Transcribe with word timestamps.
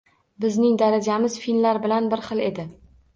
Bizning 0.45 0.77
darajamiz 0.81 1.35
finlar 1.43 1.79
bilan 1.83 2.09
bir 2.15 2.25
xil 2.31 2.41
edi 2.47 2.67